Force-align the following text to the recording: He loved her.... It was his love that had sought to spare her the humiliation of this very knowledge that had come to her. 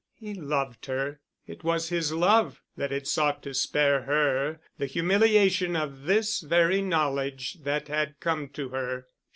He 0.15 0.33
loved 0.33 0.87
her.... 0.87 1.19
It 1.45 1.63
was 1.63 1.89
his 1.89 2.11
love 2.11 2.63
that 2.75 2.89
had 2.89 3.05
sought 3.05 3.43
to 3.43 3.53
spare 3.53 4.01
her 4.05 4.59
the 4.79 4.87
humiliation 4.87 5.75
of 5.75 6.05
this 6.05 6.39
very 6.39 6.81
knowledge 6.81 7.59
that 7.63 7.87
had 7.87 8.19
come 8.19 8.47
to 8.49 8.69
her. 8.69 9.05